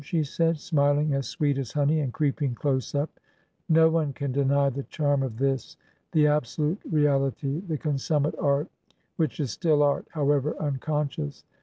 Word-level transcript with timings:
she 0.03 0.23
said, 0.23 0.59
smiling 0.59 1.13
as 1.13 1.27
sweet 1.27 1.59
as 1.59 1.73
honey 1.73 1.99
and 1.99 2.11
creeping 2.11 2.55
close 2.55 2.93
up/' 2.93 3.19
No 3.69 3.87
one 3.87 4.13
can 4.13 4.31
deny 4.31 4.67
the 4.71 4.81
charm 4.81 5.21
of 5.21 5.37
this, 5.37 5.77
the 6.11 6.25
absolute 6.25 6.81
real 6.89 7.23
ity, 7.27 7.59
the 7.59 7.77
consummate 7.77 8.33
art, 8.39 8.67
which 9.17 9.39
is 9.39 9.51
still 9.51 9.83
art, 9.83 10.07
however 10.09 10.55
un 10.59 10.77
conscious. 10.77 11.45